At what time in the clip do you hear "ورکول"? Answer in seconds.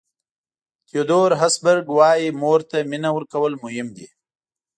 3.15-3.53